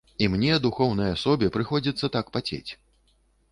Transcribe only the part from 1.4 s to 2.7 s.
прыходзіцца так пацець.